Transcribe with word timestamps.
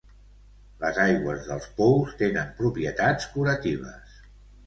Les 0.83 0.95
aigües 1.01 1.43
dels 1.49 1.67
pous 1.81 2.17
tenen 2.21 2.49
propietats 2.61 3.27
curatives. 3.35 4.19